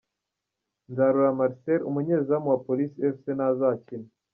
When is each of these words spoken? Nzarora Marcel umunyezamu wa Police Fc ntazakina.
Nzarora 0.91 1.37
Marcel 1.39 1.79
umunyezamu 1.89 2.47
wa 2.49 2.61
Police 2.67 2.95
Fc 3.15 3.23
ntazakina. 3.37 4.09